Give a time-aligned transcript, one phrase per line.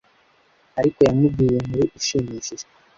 [0.79, 2.65] ariko yamubwiye inkuru ishimishije